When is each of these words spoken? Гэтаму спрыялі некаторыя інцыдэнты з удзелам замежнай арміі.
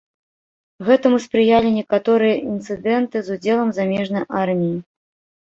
Гэтаму 0.87 1.17
спрыялі 1.25 1.69
некаторыя 1.79 2.39
інцыдэнты 2.53 3.17
з 3.29 3.37
удзелам 3.37 3.69
замежнай 3.83 4.27
арміі. 4.43 4.73